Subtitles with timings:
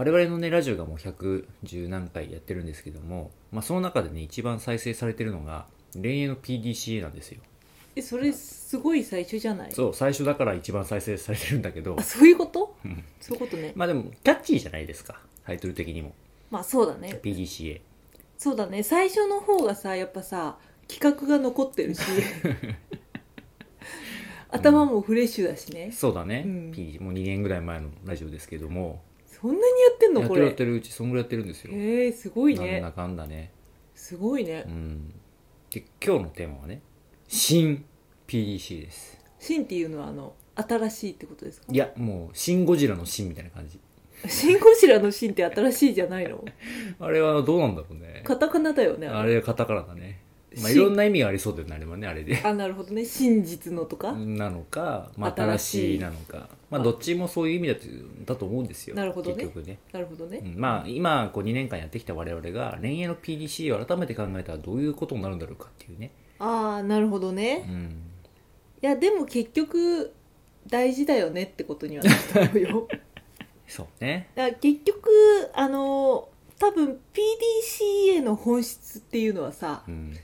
[0.00, 7.42] 我々のねラジオがもう110何回やってるんですけども、まあ、その中でね一番再生されてるのが恋愛の PDCA なんですよ。
[7.94, 9.72] えそれすごい最初じゃない？
[9.72, 11.96] そう最初だから一番再生されてるんだけど。
[11.98, 12.74] あそういうこと？
[12.82, 13.04] うん。
[13.20, 13.72] そういうことね。
[13.76, 16.14] まあでもキャッチーじゃないですかタイトル的にも。
[16.50, 17.20] まあそうだね。
[17.22, 17.82] PDCA
[18.38, 18.82] そうだね。
[18.82, 20.56] 最初の方がさやっぱさ
[20.88, 22.00] 企画が残ってるし。
[24.48, 26.70] 頭もフレッシュだしね、そうだね、うん。
[26.72, 29.00] PD もう2年ぐらい前のラジオですけども
[29.40, 30.28] そんなにやってんの？
[30.28, 30.46] これ。
[30.46, 33.52] やってるやってるうちそんぐらいやってるんですよ、えー、すごいなんだねかんだね。
[33.94, 34.64] すごいね。
[34.66, 35.14] うん。
[35.70, 36.82] で今日のテーマはね
[37.28, 37.84] 新
[38.26, 39.18] PDC です。
[39.38, 41.66] シンっていうのはあの新しいってことですか？
[41.70, 43.78] いやもうシン・ゴジラのシンみたいな感じ。
[44.28, 46.44] シン・ゴジラの シンって新しいじゃないの？
[47.00, 48.22] あれはどうなんだろうね。
[48.24, 50.20] カタカナだよねあれはカタカナだね
[50.58, 52.40] まあいろんな意味がありそうだよねあれはねあれで。
[52.44, 53.04] あなるほどね。
[53.04, 56.48] 真実のとか、なのか、まあ、新新しいなのか。
[56.70, 57.80] まあどっちもそういう意味だと
[58.26, 59.36] だと思うんですよなるほどね。
[59.36, 59.78] 結局ね。
[59.92, 68.02] なるほどね、うんまあ今こう2年間やってきた我々が恋愛の PDC を改めて考えたらどういうことになるんだろうかっていうね、ああなるほどね、いうん、
[68.80, 70.12] やでも結局
[70.66, 72.88] 大事だよねってことにはなったのよ。
[73.66, 74.30] そうね。
[74.34, 75.10] だ結局
[75.54, 80.16] あの多分 PDCA の本質っていうのはさうん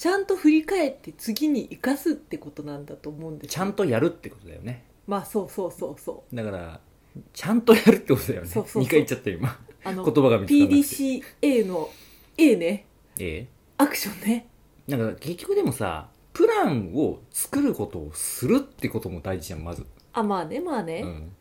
[0.00, 3.58] ちゃんと振り返って次に生かすってことなんだと思うんですよ。
[3.58, 4.86] ちゃんとやるってことだよね。
[5.06, 6.34] まあそうそうそうそう。
[6.34, 6.80] だから
[7.34, 8.48] ちゃんとやるってことだよね。
[8.48, 8.82] そうそうそう。
[8.84, 9.60] 2回言っちゃったよ今。
[9.84, 10.76] あの言葉が見つからなくて。
[11.42, 11.90] PDCA の
[12.38, 12.86] A ね。
[13.18, 14.48] えアクションね。
[14.88, 19.84] えなんか結局でもさプランを作ることをするってことも大事じゃんまず、
[20.14, 21.32] あまあねまあね、うん、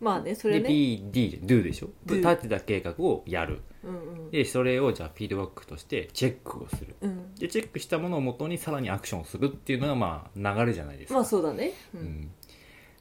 [0.00, 3.62] まあねそれでね PD do でしょ？do 立てた計画をやる。
[3.82, 4.30] うんうん。
[4.30, 6.94] でそれをじゃあフィードバックとしてチェックをする。
[7.00, 7.34] うん。
[7.34, 11.14] でチェックしたものをもとにさらにアクションをするっていうのがまあ流れじゃないですか。
[11.14, 11.72] まあそうだね。
[11.94, 12.04] う、うん。
[12.04, 12.30] ん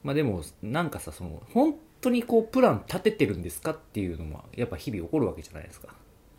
[0.03, 5.90] まあでもなんかさその本当にこうプラン立ててるんですかっていうのもやっぱ日々起こるわけじゃないですか、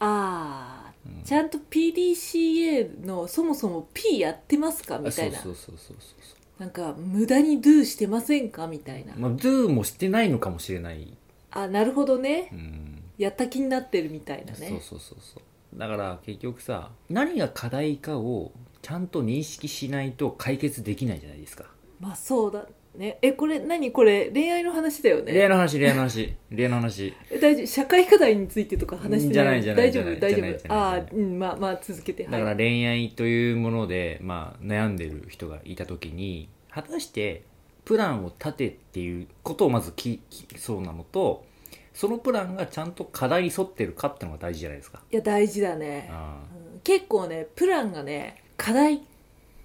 [0.01, 1.23] ああうん。
[1.23, 4.99] ちゃんと PDCA のそもそも P やってますか？
[4.99, 5.39] みたいな。
[5.39, 8.67] そうそうそうそうそうなんか無駄に Do してませんか？
[8.67, 11.17] みたいな、まあ do もしてないのかもしれない、
[11.53, 12.51] あなるほどね。
[12.53, 13.03] うん。
[13.17, 14.69] やった気になってるみたいなね。
[14.69, 15.79] そうそうそうそう。
[15.79, 18.53] だから結局さ何が課題かを
[18.83, 21.65] ちゃんと認識しないと解決できないじゃないですか。
[22.01, 22.67] まあそうだ
[22.99, 23.19] ね。
[23.23, 25.33] えこれ何これ恋愛の話だよね。
[25.33, 26.35] 恋愛の話恋愛の話。
[26.51, 27.15] 恋愛の話。
[27.31, 27.67] え大丈夫？
[27.67, 30.17] 社会課題についてとか話してじゃないじゃない大丈じゃない。
[30.17, 30.21] 夫？
[30.21, 30.39] 大丈夫？
[30.39, 32.25] じゃないじゃないああうんまあまあ続けて。
[32.25, 37.43] だからはい、恋愛というもので、まあ、悩んでる人がいた時に果たして
[37.85, 41.47] プランを立てっていうことをまず聞きそうなのと
[41.95, 45.01] そのプランがちゃんと課題に沿ってるかっていうのが大事じゃないですか。
[45.11, 46.43] いや大事だね、あ
[46.75, 46.81] うん。
[46.81, 49.01] 結構ねプランがね課題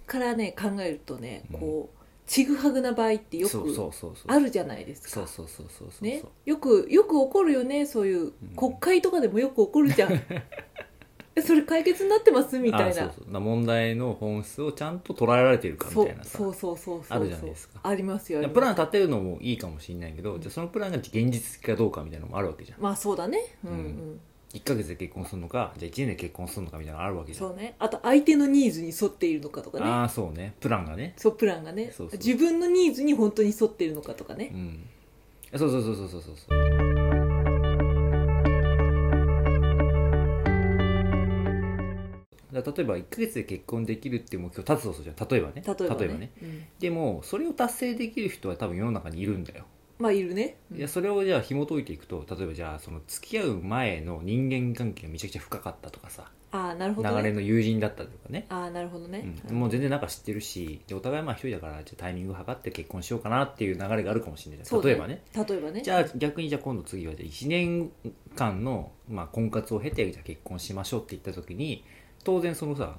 [0.08, 1.93] からね考えるとねこう
[2.26, 4.12] ちぐはぐな場合ってよそうそくうそうそう。
[4.28, 5.10] あるじゃないですか。
[5.10, 6.04] そうそうそうそうそう。
[6.04, 7.86] ね、よくよく起こるよね。
[7.86, 10.14] そういう国会とかでもよく起こるじゃん、
[11.36, 12.58] えそれ解決になってます？
[12.60, 12.88] みたいな。
[12.90, 13.32] あそうそう。
[13.32, 16.38] な問題の本質をちゃんと捉えられているかみそうたいなさ。
[16.38, 17.80] そうそうそうそうあるじゃないですか。
[17.84, 22.82] ありますよプラン立てるのもいいかもしれないけど、じゃあそのプランが現実的かどうかみたいなのもあるわけじゃん。
[22.82, 23.40] まあそうだね。
[23.64, 24.20] うんうん、うん
[24.54, 27.50] 1ヶ月で結婚するのかじゃあ1年で結婚するのかみたいなのあるわけじゃん。
[27.50, 27.76] そうね。
[27.80, 29.86] あと相手のニーズに沿っているのかとかね。
[29.86, 30.54] ああそうね。
[30.60, 31.14] プランがね。
[31.18, 31.92] そうプランがね。
[31.92, 32.18] そうそう。
[32.18, 34.88] 自分のニーズに本当に沿っているのかとかね、うん。
[35.58, 36.36] そうそうそうそうそうそう。
[36.36, 36.60] そう
[42.54, 45.28] だから例えば1ヶ月で結婚できるっていう目標立つとするじゃん。
[45.28, 45.64] 例えばね。
[45.66, 46.32] 例えばね。
[46.44, 49.66] うんでもそれを達成できる人は多分世の中にいるんだよ、
[50.04, 58.46] まあいるね、うんいやそれをじゃあ紐解いていくと例えばじゃあその付き合う前の人間関係がめちゃくちゃ深かったとかさ、ああなるほど、ね、流れの友人だったとかね。
[58.50, 64.66] ああなるほどね、うん、もう全然なんか知ってるしでお互いまあ一人だからじゃあタイミング測って結婚しようかなっていう流れがあるかもしれない。
[64.66, 65.24] じゃん例えばね。
[65.34, 65.82] 例えばね。
[65.82, 67.92] じゃあ逆にじゃあ今度次はじゃあ1年
[68.36, 71.86] 間の、まあ、婚活を経てじゃあ結婚しましょうって言った時に
[72.26, 72.98] 当然そのさ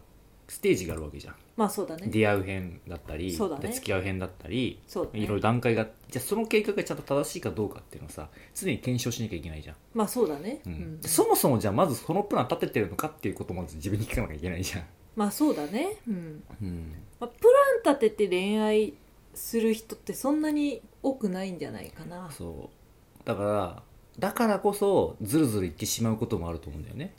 [0.48, 1.34] ステージがあるわけじゃん。
[1.56, 2.08] まあそうだね。
[2.08, 3.68] 出会う編だったりそうだね。
[3.68, 5.20] で付き合う編だったりそうだね。
[5.20, 10.74] いろいろ段階がじゃあその計画がちゃんと正しいかどうかっていうのをさ常に検証しなきゃいけないじゃん、まあそうだね、ううん。
[10.74, 14.84] んそもそもじゃあまずそのプラン立ててるのかっていうことをまず自分に聞かなきゃいけないじゃん、
[15.16, 15.96] まあそうだね。
[16.08, 17.46] うん、うん、まあ、プ
[17.84, 18.94] ラン立てて恋愛
[19.34, 22.30] する人ってそんなに多くないんじゃないかな。
[22.30, 22.70] そ
[23.22, 23.26] う。
[23.26, 23.82] だから
[24.18, 27.14] だからこそずるずるいってしまうこともあると思うんだよね。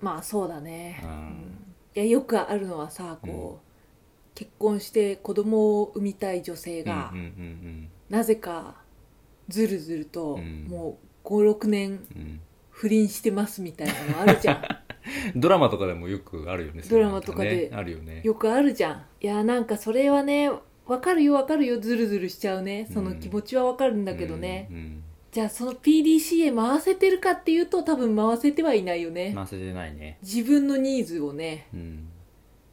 [0.00, 1.67] まあそうだね、うん
[1.98, 8.76] いやよくあるのはさこう、結婚して子供を産みたい女性が、うんうんなぜか
[9.48, 10.66] ずるずると、うん。
[10.68, 12.40] もう56年うんうん。
[12.70, 14.62] 不倫してますみたいなのあるじゃん。
[15.34, 17.76] ドラマとかでもよくあるよねドラマとかでそういうのね。
[17.76, 18.20] あるよね。
[18.22, 19.04] よくあるじゃん。
[19.20, 20.48] いやなんかそれはね
[20.86, 22.88] わかるよわかるよずるずるしちゃうね。
[22.94, 25.04] その気持ちはわかるんだけどね、うんうん
[25.38, 30.18] じゃあその PDCA 回せてるかっていうと多分回せてはいないよね、回せてないね。
[30.20, 31.68] 自分のニーズをね。
[31.72, 32.08] うん、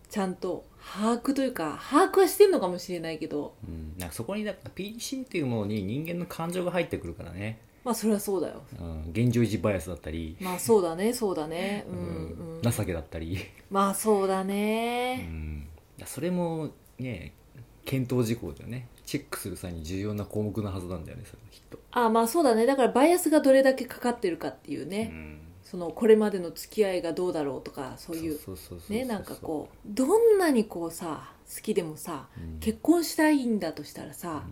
[0.09, 3.53] ちゃんと把握というか把握はしてんのかもしれないけど。
[3.67, 8.63] うん、なんかそこにだから PDC っていうものに人間の感情が入ってくるからね、まあそれはそうだよ。
[8.79, 11.13] うん、現状維持バイアスだったり、まあそうだね。
[11.13, 11.85] そうだね。
[11.87, 12.59] うんうん。
[12.63, 12.71] うん。
[12.71, 13.37] 情けだったり、
[13.69, 15.67] まあそうだうねん、
[16.03, 17.35] それもね
[17.85, 18.87] 検討事項だよね。
[19.05, 22.65] チェックする際に重要な項目のはずなんだよねそれはきっと、あまあそうだね。
[22.65, 28.39] だからバイアスがどれだけかかってるかっていうね、うん、そのこれまでの付き合いがどうだろうとかそういう。
[28.89, 32.59] ねなんかこうどんなにこうさ好きでもさうん。
[32.59, 34.43] 結婚したいんだとしたらさ、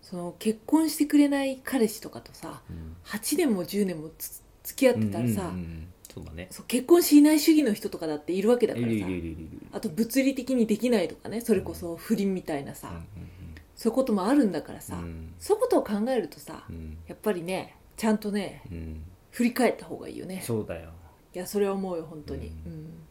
[0.00, 2.96] その結婚してくれない彼氏とかとさうん。
[3.04, 5.88] 8年も10年もつ付き合ってたらさ、うんうんうんうん。
[6.14, 6.46] そうだね。
[6.52, 8.92] そう結婚しない主義の人とかだっているわけだからさ。
[9.72, 13.21] あと物理的にできないとかねそれこそ不倫みたいなさ、うん
[13.82, 15.34] そういうこともあるんだからさ、うん。
[15.40, 16.98] そういうことを考えるとさうん。
[17.08, 19.02] やっぱりねちゃんとねうん。
[19.32, 20.40] 振り返った方がいいよね。
[20.40, 20.90] そうだよ。
[21.34, 23.02] いやそれは思うよ本当に、ううん。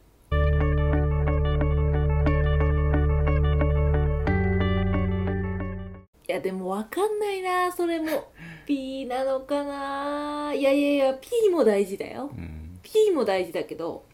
[6.26, 8.32] いやでも分かんないなそれも。
[8.64, 10.54] P なのかな。
[10.54, 12.30] いやいやいや P も大事だよ。
[12.32, 12.78] うん。
[12.82, 14.06] P も大事だけど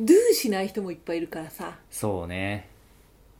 [0.00, 1.76] Do しない人もいっぱいいるからさ。
[1.90, 2.70] そうね。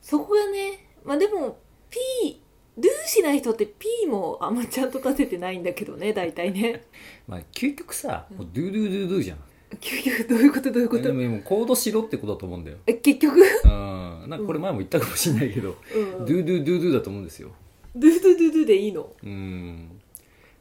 [0.03, 1.57] そこがねまあでも
[1.89, 2.43] P
[2.79, 6.85] Do しない人って P もあんまちゃんと立ててないんだけどね大体ね。
[7.27, 9.37] まあ究極さもうドゥドゥドゥドゥじゃん。
[9.81, 11.03] 究極どういうことどういうこと？
[11.03, 12.77] でももうコードしろってことだと思うんだよ。
[12.87, 13.39] え結局？
[13.65, 14.25] うん。
[14.29, 16.25] なんかこれ前も言ったかもしれないけど、うん。
[16.25, 17.51] ドゥドゥドゥドゥだと思うんですよ。
[17.95, 19.13] ドゥドゥドゥドゥでいいの？
[19.23, 19.98] うん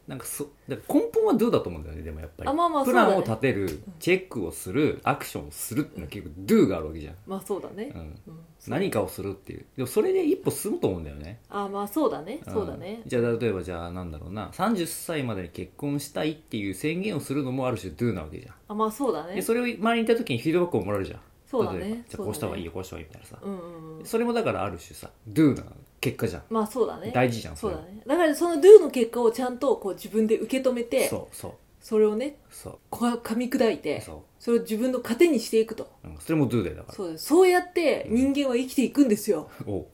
[0.09, 2.51] なんかそだから根本はドゥだと思うんだよねでもやっぱり。
[2.51, 7.93] あまあまあプランを立てる、チェックをするアクションをするっていうのは結構ドゥがあるわけじゃん、まあそうだね。
[7.95, 8.41] う、ん、うん。
[8.67, 9.67] 何かをするっていう。
[9.77, 11.41] でもそれで一歩進むと思うんだよね。
[11.51, 12.37] あまあそうだね。
[12.37, 12.51] ん。
[12.51, 13.03] そうだね。
[13.07, 14.49] じゃあ例えばじゃあなんだろうな。
[14.55, 18.55] 30歳までに結婚したいっていう宣言をするのもある種 do なわけじゃん。
[18.69, 19.35] あまあそうだね。
[19.35, 21.21] でそれを周りにいた時にフィードバックをもらえるじゃん。
[21.47, 24.05] そうだ例えばねじゃあこうした方がいいよこうした方がいいみたいなさ、うんうんうん。
[24.07, 25.63] それもだからある種さ do な
[26.01, 26.43] 結果じゃん。
[26.51, 27.11] まあそうだね。
[27.15, 28.03] 大事じゃんそうだれね。
[28.07, 31.53] だからその Do の結果をちゃんとこう自分で受け止めてそうそう。
[31.81, 32.79] それをねそう。
[32.91, 35.91] こう噛み砕いてそそれを自分の糧にしていくと。
[36.05, 36.95] う、うん、それも do だよだから。
[36.95, 39.51] そうですそうやって人間は生きていくんですよ。
[39.67, 39.87] おう。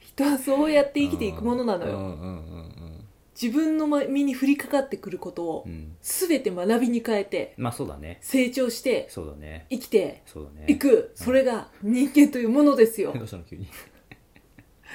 [0.00, 1.96] 人はそうやって生きていくものなのよ。
[1.96, 3.04] うんうんうん
[3.40, 5.72] 自分の身に降りかかってくることをうん。
[5.72, 8.18] うん全て学びに変えてまあそうだね。
[8.20, 9.66] 成長してそうだね。
[9.70, 10.66] 生きてそうだね。
[10.68, 11.12] いく。
[11.14, 13.12] それが人間というものですよ。
[13.18, 13.66] どうしたの急に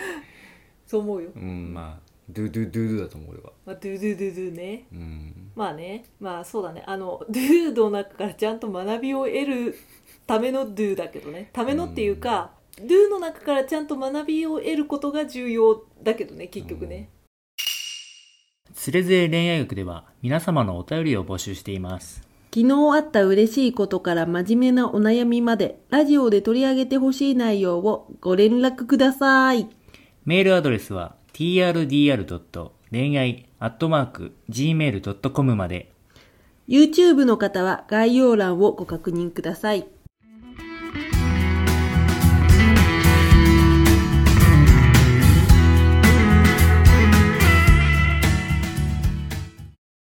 [0.85, 1.29] そう思うよ。
[1.35, 4.85] うんまあ do do do do だと思うよまあ、ドゥドゥドゥドゥね。
[4.93, 5.51] うん。
[5.55, 6.05] まあね。
[6.19, 6.83] まあそうだね。
[6.85, 9.75] あのドゥの中からちゃんと学びを得る
[10.27, 11.49] ためのドゥだけどね。
[11.53, 17.09] ためのっていうか、ドゥの中からちゃんと学びを得ることが重要だけどね結局ね、
[18.73, 22.27] つれづれ恋愛学では皆様のお便りを募集しています。
[22.53, 29.69] 昨日あった嬉しいことから真面目なお悩みまでラジオで取り上げてほしい内容をご連絡ください
[30.29, 32.69] メールアドレスは trdr.
[32.91, 35.91] 恋愛アットマーク .gmail.com まで
[36.67, 39.87] YouTube の方は概要欄をご確認ください